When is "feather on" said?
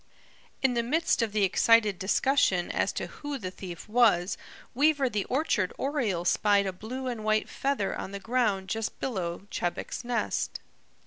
7.47-8.09